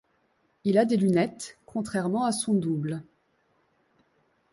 Il 0.63 0.79
a 0.79 0.85
des 0.85 0.97
lunettes, 0.97 1.59
contrairement 1.67 2.25
à 2.25 2.31
son 2.31 2.55
double. 2.55 3.03